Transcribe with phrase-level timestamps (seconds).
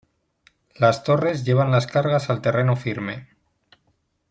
[0.73, 3.27] Las torres llevan las cargas al terreno firme.